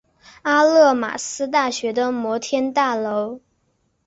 [0.41, 3.39] 阿勒玛斯大楼的摩天大楼。